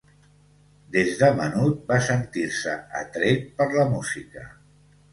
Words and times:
Des 0.95 1.11
de 1.19 1.29
menut 1.41 1.85
va 1.93 2.01
sentir-se 2.07 2.75
atret 3.05 3.49
per 3.63 3.71
la 3.79 3.89
música. 3.97 4.53